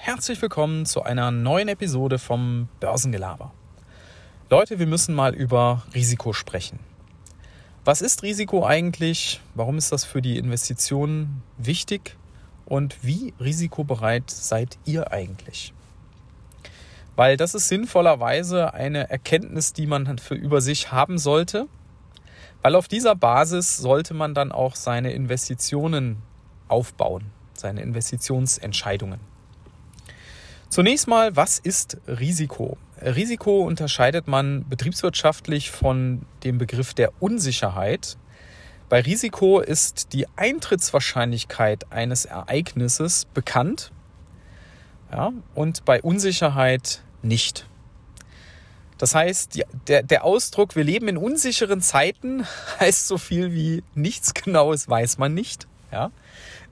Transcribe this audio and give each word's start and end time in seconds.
herzlich 0.00 0.42
willkommen 0.42 0.86
zu 0.86 1.02
einer 1.02 1.30
neuen 1.30 1.68
Episode 1.68 2.18
vom 2.18 2.68
Börsengelaber. 2.80 3.52
Leute, 4.50 4.78
wir 4.78 4.86
müssen 4.86 5.14
mal 5.14 5.34
über 5.34 5.84
Risiko 5.94 6.32
sprechen. 6.32 6.80
Was 7.84 8.02
ist 8.02 8.22
Risiko 8.22 8.66
eigentlich? 8.66 9.40
Warum 9.54 9.78
ist 9.78 9.92
das 9.92 10.04
für 10.04 10.20
die 10.20 10.36
Investitionen 10.36 11.42
wichtig? 11.58 12.16
Und 12.66 13.04
wie 13.04 13.34
risikobereit 13.38 14.30
seid 14.30 14.78
ihr 14.84 15.12
eigentlich? 15.12 15.72
Weil 17.14 17.36
das 17.36 17.54
ist 17.54 17.68
sinnvollerweise 17.68 18.74
eine 18.74 19.08
Erkenntnis, 19.10 19.74
die 19.74 19.86
man 19.86 20.18
für 20.18 20.34
über 20.34 20.60
sich 20.60 20.90
haben 20.90 21.18
sollte. 21.18 21.68
Weil 22.62 22.74
auf 22.74 22.88
dieser 22.88 23.14
Basis 23.14 23.76
sollte 23.76 24.14
man 24.14 24.34
dann 24.34 24.50
auch 24.50 24.74
seine 24.74 25.12
Investitionen 25.12 26.16
aufbauen, 26.66 27.30
seine 27.54 27.82
Investitionsentscheidungen. 27.82 29.27
Zunächst 30.68 31.08
mal, 31.08 31.34
was 31.34 31.58
ist 31.58 31.96
Risiko? 32.06 32.76
Risiko 33.00 33.62
unterscheidet 33.62 34.28
man 34.28 34.68
betriebswirtschaftlich 34.68 35.70
von 35.70 36.22
dem 36.44 36.58
Begriff 36.58 36.92
der 36.94 37.12
Unsicherheit. 37.20 38.18
Bei 38.88 39.00
Risiko 39.00 39.60
ist 39.60 40.12
die 40.12 40.26
Eintrittswahrscheinlichkeit 40.36 41.90
eines 41.90 42.24
Ereignisses 42.24 43.26
bekannt 43.26 43.92
ja, 45.12 45.32
und 45.54 45.84
bei 45.84 46.02
Unsicherheit 46.02 47.02
nicht. 47.22 47.66
Das 48.98 49.14
heißt, 49.14 49.62
der, 49.86 50.02
der 50.02 50.24
Ausdruck, 50.24 50.74
wir 50.74 50.84
leben 50.84 51.06
in 51.08 51.16
unsicheren 51.16 51.80
Zeiten, 51.80 52.44
heißt 52.80 53.06
so 53.06 53.16
viel 53.16 53.52
wie 53.52 53.84
nichts 53.94 54.34
Genaues 54.34 54.88
weiß 54.88 55.18
man 55.18 55.34
nicht. 55.34 55.67
Ja? 55.92 56.10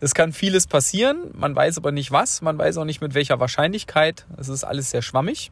Es 0.00 0.14
kann 0.14 0.33
vieles 0.33 0.67
passieren, 0.67 1.31
man 1.34 1.55
weiß 1.56 1.78
aber 1.78 1.92
nicht 1.92 2.12
was, 2.12 2.42
man 2.42 2.59
weiß 2.59 2.78
auch 2.78 2.84
nicht 2.84 3.00
mit 3.00 3.14
welcher 3.14 3.41
Wahrscheinlichkeit. 3.41 4.27
Es 4.36 4.48
ist 4.48 4.64
alles 4.64 4.91
sehr 4.91 5.03
schwammig. 5.03 5.50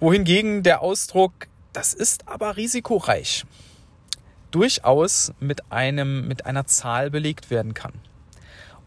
Wohingegen 0.00 0.62
der 0.62 0.82
Ausdruck, 0.82 1.32
das 1.72 1.94
ist 1.94 2.28
aber 2.28 2.56
risikoreich, 2.56 3.44
durchaus 4.50 5.32
mit, 5.40 5.70
einem, 5.70 6.26
mit 6.26 6.46
einer 6.46 6.66
Zahl 6.66 7.10
belegt 7.10 7.50
werden 7.50 7.74
kann. 7.74 7.92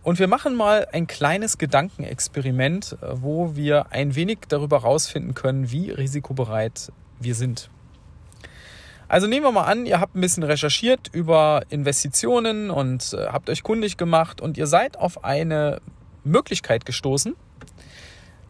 Und 0.06 0.20
wir 0.20 0.28
machen 0.28 0.56
mal 0.56 0.88
ein 0.92 1.08
kleines 1.08 1.58
Gedankenexperiment, 1.58 2.98
äh, 3.02 3.08
wo 3.22 3.56
wir 3.56 3.92
ein 3.92 4.16
wenig 4.16 4.40
darüber 4.48 4.84
herausfinden 4.84 5.34
können, 5.34 5.72
wie 5.72 5.90
risikobereit 5.90 6.92
wir 7.20 7.34
sind. 7.34 7.72
Also 9.08 9.28
nehmen 9.28 9.46
wir 9.46 9.52
mal 9.52 9.66
an, 9.66 9.86
ihr 9.86 10.00
habt 10.00 10.16
ein 10.16 10.22
bisschen 10.22 10.44
recherchiert 10.44 11.10
über 11.14 11.64
Investitionen 11.70 12.70
und 12.72 13.14
äh, 13.14 13.28
habt 13.28 13.50
euch 13.50 13.64
kundig 13.64 13.98
gemacht 13.98 14.42
und 14.42 14.58
ihr 14.58 14.68
seid 14.68 14.98
auf 14.98 15.24
eine 15.24 15.82
Möglichkeit 16.24 16.86
gestoßen, 16.86 17.36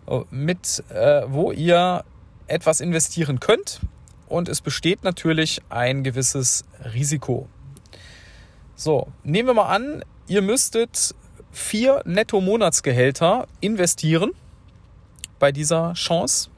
äh, 0.08 0.20
mit 0.32 0.84
wo 1.28 1.52
ihr 1.52 2.04
etwas 2.48 2.80
investieren 2.80 3.40
könnt 3.40 3.82
und 4.28 4.50
es 4.50 4.62
besteht 4.62 5.04
natürlich 5.04 5.62
ein 5.70 6.04
gewisses 6.04 6.64
Risiko. 6.94 7.48
So, 8.76 9.08
nehmen 9.24 9.50
wir 9.50 9.54
mal 9.54 9.70
an, 9.70 10.04
ihr 10.28 10.42
müsstet 10.42 11.16
vier 11.52 12.02
Netto-Monatsgehälter 12.06 13.48
investieren 13.62 14.32
bei 15.40 15.52
dieser 15.52 15.94
Chance. 15.94 16.50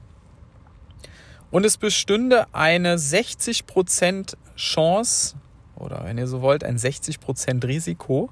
Und 1.50 1.66
es 1.66 1.78
bestünde 1.78 2.46
eine 2.54 2.98
60% 2.98 4.36
Chance, 4.56 5.36
oder 5.76 6.04
wenn 6.04 6.18
ihr 6.18 6.28
so 6.28 6.42
wollt, 6.42 6.64
ein 6.64 6.78
60% 6.78 7.66
Risiko. 7.66 8.30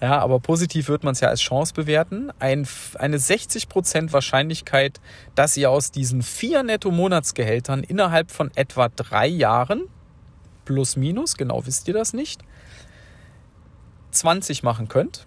Ja, 0.00 0.18
aber 0.18 0.40
positiv 0.40 0.88
wird 0.88 1.04
man 1.04 1.12
es 1.12 1.20
ja 1.20 1.28
als 1.28 1.40
Chance 1.40 1.74
bewerten. 1.74 2.32
Ein, 2.38 2.66
eine 2.94 3.18
60% 3.18 4.12
Wahrscheinlichkeit, 4.12 4.98
dass 5.34 5.56
ihr 5.56 5.70
aus 5.70 5.90
diesen 5.90 6.22
vier 6.22 6.62
Netto-Monatsgehältern 6.62 7.82
innerhalb 7.82 8.30
von 8.30 8.50
etwa 8.54 8.88
drei 8.88 9.26
Jahren, 9.26 9.82
plus 10.64 10.96
minus, 10.96 11.36
genau 11.36 11.66
wisst 11.66 11.86
ihr 11.88 11.94
das 11.94 12.14
nicht, 12.14 12.42
20 14.12 14.62
machen 14.62 14.88
könnt. 14.88 15.26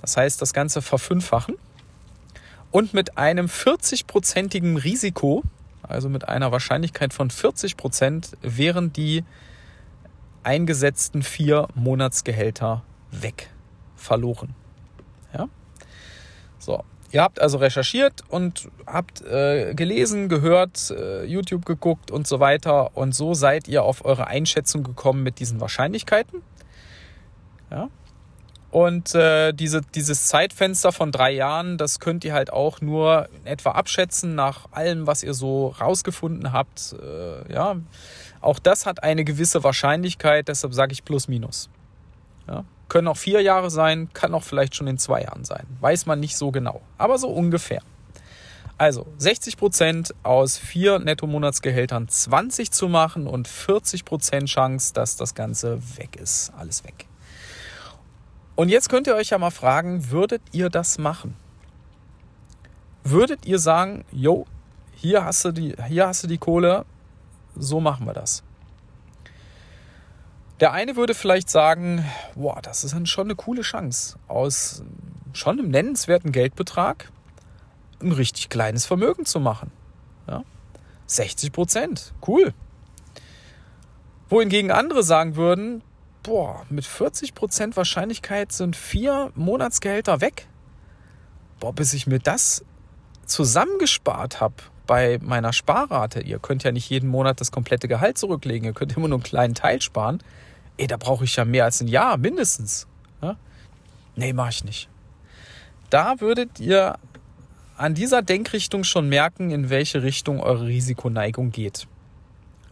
Das 0.00 0.16
heißt, 0.16 0.40
das 0.40 0.52
Ganze 0.52 0.82
verfünffachen. 0.82 1.56
Und 2.70 2.94
mit 2.94 3.18
einem 3.18 3.46
40-prozentigen 3.46 4.76
Risiko, 4.76 5.42
also 5.92 6.08
mit 6.08 6.28
einer 6.28 6.52
Wahrscheinlichkeit 6.52 7.12
von 7.12 7.30
40 7.30 7.76
Prozent, 7.76 8.32
wären 8.40 8.92
die 8.92 9.24
eingesetzten 10.42 11.22
vier 11.22 11.68
Monatsgehälter 11.74 12.82
weg, 13.10 13.50
verloren. 13.94 14.54
Ja? 15.32 15.48
So, 16.58 16.82
ihr 17.12 17.22
habt 17.22 17.40
also 17.40 17.58
recherchiert 17.58 18.22
und 18.28 18.68
habt 18.86 19.22
äh, 19.22 19.74
gelesen, 19.74 20.28
gehört, 20.28 20.90
äh, 20.90 21.24
YouTube 21.24 21.64
geguckt 21.64 22.10
und 22.10 22.26
so 22.26 22.40
weiter. 22.40 22.96
Und 22.96 23.14
so 23.14 23.34
seid 23.34 23.68
ihr 23.68 23.84
auf 23.84 24.04
eure 24.04 24.26
Einschätzung 24.26 24.82
gekommen 24.82 25.22
mit 25.22 25.38
diesen 25.38 25.60
Wahrscheinlichkeiten. 25.60 26.42
Ja, 27.70 27.88
und 28.72 29.14
äh, 29.14 29.52
diese, 29.52 29.82
dieses 29.82 30.28
Zeitfenster 30.28 30.92
von 30.92 31.12
drei 31.12 31.30
Jahren, 31.30 31.76
das 31.76 32.00
könnt 32.00 32.24
ihr 32.24 32.32
halt 32.32 32.50
auch 32.50 32.80
nur 32.80 33.28
in 33.40 33.46
etwa 33.46 33.72
abschätzen 33.72 34.34
nach 34.34 34.66
allem, 34.72 35.06
was 35.06 35.22
ihr 35.22 35.34
so 35.34 35.68
rausgefunden 35.78 36.54
habt. 36.54 36.96
Äh, 36.98 37.52
ja, 37.52 37.76
auch 38.40 38.58
das 38.58 38.86
hat 38.86 39.02
eine 39.02 39.24
gewisse 39.24 39.62
Wahrscheinlichkeit, 39.62 40.48
deshalb 40.48 40.72
sage 40.72 40.94
ich 40.94 41.04
plus 41.04 41.28
minus. 41.28 41.68
Ja, 42.48 42.64
können 42.88 43.08
auch 43.08 43.18
vier 43.18 43.42
Jahre 43.42 43.70
sein, 43.70 44.08
kann 44.14 44.32
auch 44.32 44.42
vielleicht 44.42 44.74
schon 44.74 44.86
in 44.86 44.96
zwei 44.96 45.20
Jahren 45.20 45.44
sein. 45.44 45.66
Weiß 45.80 46.06
man 46.06 46.18
nicht 46.18 46.38
so 46.38 46.50
genau, 46.50 46.80
aber 46.96 47.18
so 47.18 47.28
ungefähr. 47.28 47.82
Also 48.78 49.06
60 49.18 49.58
Prozent 49.58 50.14
aus 50.22 50.56
vier 50.56 50.98
Netto-Monatsgehältern 50.98 52.08
20 52.08 52.70
zu 52.70 52.88
machen 52.88 53.26
und 53.26 53.48
40 53.48 54.06
Prozent 54.06 54.48
Chance, 54.48 54.94
dass 54.94 55.16
das 55.16 55.34
Ganze 55.34 55.78
weg 55.98 56.16
ist. 56.16 56.54
Alles 56.56 56.84
weg. 56.84 57.06
Und 58.54 58.68
jetzt 58.68 58.88
könnt 58.88 59.06
ihr 59.06 59.14
euch 59.14 59.30
ja 59.30 59.38
mal 59.38 59.50
fragen, 59.50 60.10
würdet 60.10 60.42
ihr 60.52 60.68
das 60.68 60.98
machen? 60.98 61.36
Würdet 63.04 63.46
ihr 63.46 63.58
sagen, 63.58 64.04
jo, 64.12 64.46
hier 64.94 65.24
hast 65.24 65.44
du 65.44 65.52
die, 65.52 65.74
hier 65.88 66.06
hast 66.06 66.22
du 66.22 66.28
die 66.28 66.38
Kohle, 66.38 66.84
so 67.56 67.80
machen 67.80 68.06
wir 68.06 68.12
das. 68.12 68.42
Der 70.60 70.72
eine 70.72 70.94
würde 70.94 71.14
vielleicht 71.14 71.50
sagen, 71.50 72.04
boah, 72.36 72.60
das 72.62 72.84
ist 72.84 72.94
dann 72.94 73.06
schon 73.06 73.26
eine 73.26 73.34
coole 73.34 73.62
Chance, 73.62 74.16
aus 74.28 74.84
schon 75.32 75.58
einem 75.58 75.70
nennenswerten 75.70 76.30
Geldbetrag 76.30 77.10
ein 78.00 78.12
richtig 78.12 78.48
kleines 78.48 78.86
Vermögen 78.86 79.24
zu 79.24 79.40
machen. 79.40 79.72
Ja? 80.28 80.44
60 81.06 81.52
Prozent, 81.52 82.14
cool. 82.26 82.54
Wohingegen 84.28 84.70
andere 84.70 85.02
sagen 85.02 85.36
würden, 85.36 85.82
boah, 86.22 86.64
mit 86.70 86.84
40% 86.84 87.76
Wahrscheinlichkeit 87.76 88.52
sind 88.52 88.76
vier 88.76 89.32
Monatsgehälter 89.34 90.20
weg. 90.20 90.46
Boah, 91.60 91.72
bis 91.72 91.92
ich 91.94 92.06
mir 92.06 92.18
das 92.18 92.64
zusammengespart 93.26 94.40
habe 94.40 94.54
bei 94.86 95.18
meiner 95.22 95.52
Sparrate, 95.52 96.20
ihr 96.20 96.38
könnt 96.38 96.64
ja 96.64 96.72
nicht 96.72 96.90
jeden 96.90 97.08
Monat 97.08 97.40
das 97.40 97.52
komplette 97.52 97.88
Gehalt 97.88 98.18
zurücklegen, 98.18 98.66
ihr 98.66 98.72
könnt 98.72 98.96
immer 98.96 99.08
nur 99.08 99.18
einen 99.18 99.22
kleinen 99.22 99.54
Teil 99.54 99.80
sparen. 99.80 100.22
Ey, 100.76 100.86
da 100.86 100.96
brauche 100.96 101.24
ich 101.24 101.36
ja 101.36 101.44
mehr 101.44 101.64
als 101.64 101.80
ein 101.80 101.88
Jahr, 101.88 102.16
mindestens. 102.16 102.86
Ja? 103.20 103.36
Nee, 104.16 104.32
mache 104.32 104.50
ich 104.50 104.64
nicht. 104.64 104.88
Da 105.90 106.20
würdet 106.20 106.58
ihr 106.58 106.98
an 107.76 107.94
dieser 107.94 108.22
Denkrichtung 108.22 108.84
schon 108.84 109.08
merken, 109.08 109.50
in 109.50 109.70
welche 109.70 110.02
Richtung 110.02 110.40
eure 110.40 110.66
Risikoneigung 110.66 111.52
geht. 111.52 111.86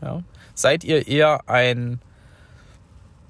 Ja? 0.03 0.22
Seid 0.55 0.84
ihr 0.84 1.06
eher 1.06 1.49
ein 1.49 2.00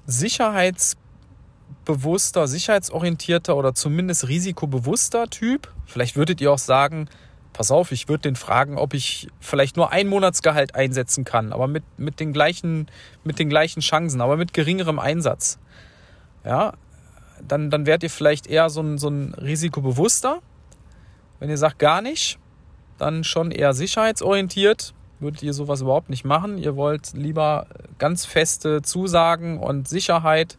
sicherheitsbewusster, 0.05 2.47
sicherheitsorientierter 2.47 3.55
oder 3.55 3.73
zumindest 3.73 4.27
risikobewusster 4.27 5.29
Typ. 5.29 5.71
Vielleicht 5.85 6.15
würdet 6.15 6.41
ihr 6.41 6.51
auch 6.51 6.57
sagen, 6.57 7.07
pass 7.53 7.71
auf, 7.71 7.91
ich 7.91 8.07
würde 8.07 8.23
den 8.23 8.35
fragen, 8.35 8.77
ob 8.77 8.93
ich 8.93 9.27
vielleicht 9.39 9.77
nur 9.77 9.91
ein 9.91 10.07
Monatsgehalt 10.07 10.75
einsetzen 10.75 11.25
kann, 11.25 11.53
aber 11.53 11.67
mit, 11.67 11.83
mit, 11.97 12.19
den, 12.19 12.33
gleichen, 12.33 12.87
mit 13.23 13.39
den 13.39 13.49
gleichen 13.49 13.81
Chancen, 13.81 14.21
aber 14.21 14.37
mit 14.37 14.53
geringerem 14.53 14.99
Einsatz. 14.99 15.59
Ja, 16.43 16.73
dann, 17.47 17.69
dann 17.69 17.85
werdet 17.85 18.03
ihr 18.03 18.09
vielleicht 18.09 18.47
eher 18.47 18.69
so 18.69 18.81
ein, 18.81 18.97
so 18.97 19.09
ein 19.09 19.33
risikobewusster. 19.33 20.39
Wenn 21.39 21.49
ihr 21.49 21.57
sagt 21.57 21.79
gar 21.79 22.01
nicht, 22.01 22.39
dann 22.97 23.23
schon 23.23 23.51
eher 23.51 23.73
sicherheitsorientiert 23.73 24.93
würdet 25.21 25.43
ihr 25.43 25.53
sowas 25.53 25.81
überhaupt 25.81 26.09
nicht 26.09 26.25
machen. 26.25 26.57
Ihr 26.57 26.75
wollt 26.75 27.13
lieber 27.13 27.67
ganz 27.97 28.25
feste 28.25 28.81
Zusagen 28.81 29.59
und 29.59 29.87
Sicherheit. 29.87 30.57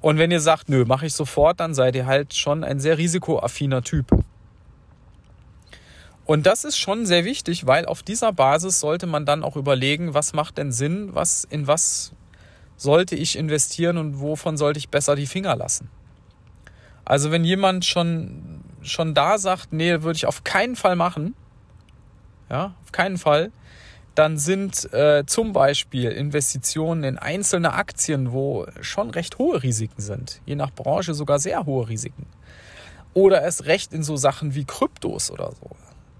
Und 0.00 0.18
wenn 0.18 0.30
ihr 0.30 0.40
sagt, 0.40 0.68
nö, 0.68 0.84
mache 0.84 1.06
ich 1.06 1.14
sofort, 1.14 1.60
dann 1.60 1.74
seid 1.74 1.96
ihr 1.96 2.06
halt 2.06 2.34
schon 2.34 2.64
ein 2.64 2.80
sehr 2.80 2.98
risikoaffiner 2.98 3.82
Typ. 3.82 4.06
Und 6.24 6.46
das 6.46 6.64
ist 6.64 6.76
schon 6.76 7.06
sehr 7.06 7.24
wichtig, 7.24 7.66
weil 7.66 7.86
auf 7.86 8.02
dieser 8.02 8.32
Basis 8.32 8.80
sollte 8.80 9.06
man 9.06 9.24
dann 9.24 9.44
auch 9.44 9.56
überlegen, 9.56 10.12
was 10.12 10.32
macht 10.32 10.58
denn 10.58 10.72
Sinn, 10.72 11.14
was 11.14 11.44
in 11.44 11.68
was 11.68 12.12
sollte 12.76 13.14
ich 13.14 13.38
investieren 13.38 13.96
und 13.96 14.20
wovon 14.20 14.56
sollte 14.56 14.78
ich 14.78 14.88
besser 14.88 15.14
die 15.14 15.26
Finger 15.26 15.54
lassen. 15.56 15.88
Also 17.04 17.30
wenn 17.30 17.44
jemand 17.44 17.84
schon 17.84 18.60
schon 18.82 19.14
da 19.14 19.38
sagt, 19.38 19.72
nee, 19.72 20.02
würde 20.02 20.16
ich 20.16 20.26
auf 20.26 20.44
keinen 20.44 20.76
Fall 20.76 20.96
machen, 20.96 21.34
ja, 22.50 22.74
auf 22.84 22.92
keinen 22.92 23.18
Fall, 23.18 23.50
dann 24.14 24.38
sind 24.38 24.92
äh, 24.94 25.24
zum 25.26 25.52
Beispiel 25.52 26.10
Investitionen 26.10 27.04
in 27.04 27.18
einzelne 27.18 27.74
Aktien, 27.74 28.32
wo 28.32 28.66
schon 28.80 29.10
recht 29.10 29.38
hohe 29.38 29.62
Risiken 29.62 30.00
sind, 30.00 30.40
je 30.46 30.56
nach 30.56 30.70
Branche 30.70 31.12
sogar 31.12 31.38
sehr 31.38 31.66
hohe 31.66 31.88
Risiken. 31.88 32.26
Oder 33.12 33.42
erst 33.42 33.66
recht 33.66 33.92
in 33.92 34.02
so 34.02 34.16
Sachen 34.16 34.54
wie 34.54 34.64
Kryptos 34.64 35.30
oder 35.30 35.52
so. 35.52 35.70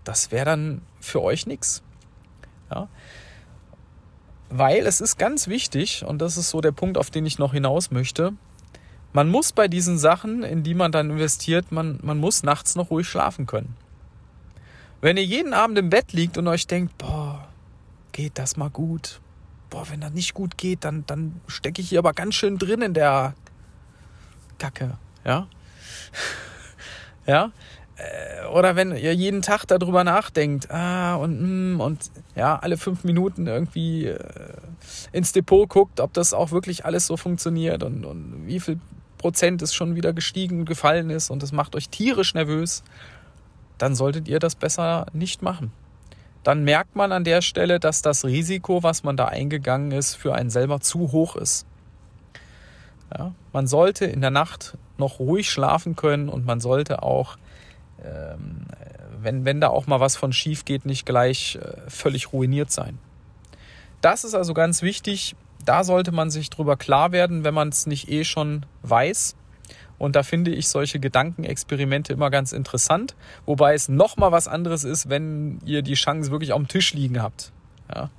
Das 0.05 0.31
wäre 0.31 0.44
dann 0.44 0.82
für 1.00 1.23
euch 1.23 1.46
nichts. 1.46 1.82
Ja? 2.70 2.88
Weil 4.50 4.87
es 4.87 5.00
ist 5.00 5.19
ganz 5.19 5.49
wichtig, 5.49 6.05
und 6.06 6.20
das 6.20 6.37
ist 6.37 6.50
so 6.50 6.61
der 6.61 6.73
Punkt, 6.73 6.99
auf 6.99 7.11
den 7.11 7.26
ich 7.26 7.38
noch 7.38 7.52
hinaus 7.52 7.90
möchte, 7.90 8.34
man 9.12 9.28
muss 9.28 9.52
bei 9.52 9.69
diesen 9.69 9.99
Sachen, 9.99 10.43
in 10.43 10.62
die 10.62 10.75
man 10.75 10.93
dann 10.93 11.11
investiert, 11.11 11.73
man, 11.73 11.99
man 12.02 12.19
muss 12.19 12.43
nachts 12.43 12.76
noch 12.76 12.90
ruhig 12.90 13.08
schlafen 13.08 13.46
können. 13.46 13.75
Wenn 15.00 15.16
ihr 15.16 15.25
jeden 15.25 15.52
Abend 15.52 15.78
im 15.78 15.90
Bett 15.90 16.12
liegt 16.12 16.38
und 16.38 16.48
euch 16.48 16.66
denkt, 16.66 16.96
boah, 16.98 17.48
geht 18.12 18.38
das 18.38 18.56
mal 18.56 18.70
gut? 18.70 19.20
Boah, 19.70 19.88
wenn 19.90 20.00
das 20.00 20.12
nicht 20.12 20.34
gut 20.34 20.56
geht, 20.56 20.84
dann, 20.84 21.04
dann 21.06 21.40
stecke 21.46 21.82
ich 21.82 21.90
hier 21.90 21.98
aber 21.98 22.12
ganz 22.12 22.34
schön 22.34 22.58
drin 22.58 22.82
in 22.82 22.94
der 22.94 23.34
Kacke. 24.58 24.96
Ja? 25.25 25.48
ja? 27.26 27.52
Äh, 27.96 28.46
oder 28.48 28.76
wenn 28.76 28.94
ihr 28.94 29.14
jeden 29.14 29.43
Tag 29.43 29.64
darüber 29.66 30.04
nachdenkt, 30.04 30.70
ah, 30.70 31.16
und, 31.16 31.76
mm, 31.76 31.81
und 31.81 32.10
ja, 32.34 32.56
alle 32.58 32.76
fünf 32.76 33.04
Minuten 33.04 33.46
irgendwie 33.46 34.06
äh, 34.06 34.19
ins 35.12 35.32
Depot 35.32 35.69
guckt, 35.69 36.00
ob 36.00 36.12
das 36.12 36.34
auch 36.34 36.50
wirklich 36.50 36.84
alles 36.84 37.06
so 37.06 37.16
funktioniert 37.16 37.82
und, 37.82 38.04
und 38.04 38.46
wie 38.46 38.60
viel 38.60 38.78
Prozent 39.16 39.62
es 39.62 39.75
schon 39.75 39.94
wieder 39.94 40.12
gestiegen 40.12 40.60
und 40.60 40.64
gefallen 40.66 41.08
ist 41.08 41.31
und 41.31 41.42
es 41.42 41.52
macht 41.52 41.75
euch 41.75 41.88
tierisch 41.88 42.34
nervös, 42.34 42.84
dann 43.78 43.94
solltet 43.94 44.28
ihr 44.28 44.38
das 44.38 44.55
besser 44.55 45.06
nicht 45.12 45.43
machen 45.43 45.73
dann 46.46 46.62
merkt 46.62 46.94
man 46.94 47.11
an 47.11 47.25
der 47.25 47.43
Stelle, 47.43 47.81
dass 47.81 48.02
das 48.02 48.25
Risiko, 48.25 48.84
was 48.84 49.02
man 49.02 49.17
da 49.17 49.25
eingegangen 49.25 49.90
ist, 49.90 50.14
für 50.14 50.32
einen 50.32 50.49
selber 50.49 50.78
zu 50.78 51.11
hoch 51.11 51.34
ist. 51.34 51.67
Ja, 53.12 53.32
man 53.52 53.67
sollte 53.67 54.05
in 54.05 54.20
der 54.20 54.31
Nacht 54.31 54.78
noch 54.96 55.19
ruhig 55.19 55.50
schlafen 55.50 55.96
können 55.96 56.28
und 56.28 56.46
man 56.46 56.61
sollte 56.61 57.02
auch, 57.02 57.37
ähm, 58.05 58.67
wenn, 59.20 59.44
wenn 59.44 59.61
da 59.61 59.70
auch 59.70 59.88
mal 59.88 59.99
was 59.99 60.14
von 60.14 60.32
schief 60.32 60.64
geht, 60.64 60.87
nicht 60.87 61.05
gleich 61.05 61.58
äh, 61.61 61.90
völlig 61.90 62.32
ruiniert 62.32 62.70
sein. 62.70 62.99
Das 64.00 64.23
ist 64.23 64.34
also 64.34 64.55
ganz 64.55 64.82
wichtig. 64.82 65.34
Da 65.64 65.82
sollte 65.82 66.12
man 66.12 66.31
sich 66.31 66.49
drüber 66.49 66.76
klar 66.76 67.11
werden, 67.11 67.43
wenn 67.43 67.55
man 67.55 67.70
es 67.70 67.87
nicht 67.87 68.08
eh 68.08 68.23
schon 68.23 68.67
weiß. 68.82 69.34
Und 69.98 70.16
da 70.16 70.22
finde 70.22 70.50
ich 70.50 70.69
solche 70.69 71.00
Gedankenexperimente 71.00 72.12
immer 72.12 72.31
ganz 72.31 72.52
interessant. 72.52 73.14
Wobei 73.46 73.75
es 73.75 73.88
nochmal 73.88 74.32
was 74.32 74.48
anderes 74.48 74.84
ist, 74.84 75.08
wenn 75.08 75.58
ihr 75.64 75.82
die 75.82 75.94
Chance 75.94 76.31
wirklich 76.31 76.52
auf 76.52 76.58
dem 76.58 76.69
Tisch 76.69 76.93
liegen 76.94 77.22
habt. 77.22 77.52
Ja. 77.94 78.10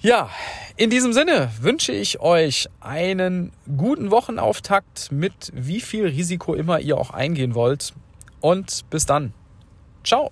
Ja, 0.00 0.28
in 0.76 0.90
diesem 0.90 1.14
Sinne 1.14 1.50
wünsche 1.60 1.92
ich 1.92 2.20
euch 2.20 2.68
einen 2.80 3.52
guten 3.76 4.10
Wochenauftakt 4.10 5.10
mit 5.10 5.50
wie 5.54 5.80
viel 5.80 6.06
Risiko 6.06 6.54
immer 6.54 6.78
ihr 6.78 6.98
auch 6.98 7.10
eingehen 7.10 7.54
wollt. 7.54 7.94
Und 8.40 8.84
bis 8.90 9.06
dann. 9.06 9.32
Ciao. 10.04 10.30